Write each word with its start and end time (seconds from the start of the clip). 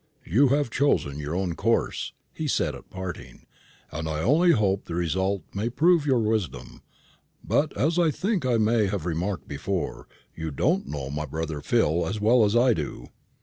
"You 0.25 0.47
have 0.47 0.71
chosen 0.71 1.19
your 1.19 1.35
own 1.35 1.53
course," 1.53 2.13
he 2.33 2.47
said 2.47 2.73
at 2.73 2.89
parting, 2.89 3.45
"and 3.91 4.09
I 4.09 4.23
only 4.23 4.49
hope 4.49 4.85
the 4.85 4.95
result 4.95 5.43
may 5.53 5.69
prove 5.69 6.07
your 6.07 6.17
wisdom. 6.17 6.81
But, 7.43 7.77
as 7.77 7.99
I 7.99 8.09
think 8.09 8.43
I 8.43 8.57
may 8.57 8.87
have 8.87 9.05
remarked 9.05 9.47
before, 9.47 10.07
you 10.35 10.49
don't 10.49 10.87
know 10.87 11.11
my 11.11 11.25
brother 11.27 11.61
Phil 11.61 12.07
as 12.07 12.19
well 12.19 12.43
as 12.45 12.55
I 12.55 12.73
do." 12.73 13.09